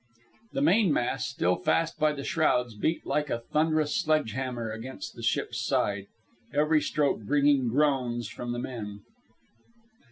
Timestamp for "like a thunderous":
3.05-3.95